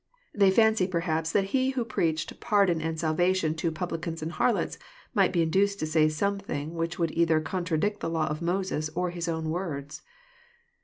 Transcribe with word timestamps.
They 0.33 0.49
fancied 0.49 0.89
perhaps 0.89 1.31
that 1.31 1.43
He 1.53 1.69
who 1.77 1.85
preached 1.85 2.39
pardon 2.39 2.81
and 2.81 2.99
salvation 2.99 3.53
to 3.53 3.69
^' 3.71 3.75
publicans 3.75 4.23
and 4.23 4.31
harlots" 4.31 4.79
might 5.13 5.31
be 5.31 5.43
Induced 5.43 5.77
to 5.81 5.85
say 5.85 6.09
some 6.09 6.39
thing 6.39 6.73
which 6.73 6.97
would 6.97 7.11
either 7.11 7.39
contradict 7.39 7.99
the 7.99 8.09
law 8.09 8.25
of 8.27 8.41
Moses, 8.41 8.89
or 8.95 9.11
His 9.11 9.27
own 9.29 9.51
words. 9.51 10.01